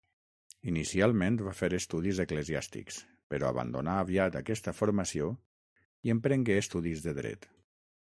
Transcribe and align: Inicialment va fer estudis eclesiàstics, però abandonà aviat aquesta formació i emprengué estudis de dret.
Inicialment 0.69 1.37
va 1.47 1.53
fer 1.59 1.69
estudis 1.79 2.21
eclesiàstics, 2.23 2.97
però 3.35 3.51
abandonà 3.55 3.99
aviat 4.07 4.41
aquesta 4.43 4.77
formació 4.81 5.31
i 6.09 6.19
emprengué 6.19 6.61
estudis 6.67 7.09
de 7.09 7.19
dret. 7.25 7.53